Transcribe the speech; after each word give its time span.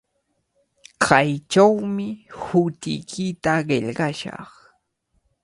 Kaychawmi 1.03 2.07
hutiykita 2.39 3.53
qillqashaq. 3.67 4.49